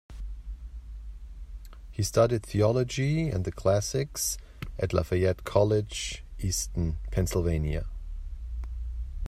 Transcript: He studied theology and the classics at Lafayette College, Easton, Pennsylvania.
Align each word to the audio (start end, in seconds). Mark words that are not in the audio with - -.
He 1.91 2.01
studied 2.01 2.41
theology 2.43 3.29
and 3.29 3.45
the 3.45 3.51
classics 3.51 4.39
at 4.79 4.93
Lafayette 4.93 5.43
College, 5.43 6.23
Easton, 6.39 6.97
Pennsylvania. 7.11 7.85